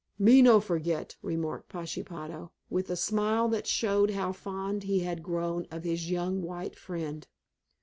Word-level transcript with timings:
"Me 0.17 0.41
no 0.41 0.59
forget," 0.59 1.15
remarked 1.21 1.69
Pashepaho, 1.69 2.49
with 2.71 2.89
a 2.89 2.95
smile 2.95 3.47
that 3.49 3.67
showed 3.67 4.09
how 4.09 4.31
fond 4.31 4.81
he 4.81 5.01
had 5.01 5.21
grown 5.21 5.67
of 5.69 5.83
his 5.83 6.09
young 6.09 6.41
white 6.41 6.75
friend. 6.75 7.27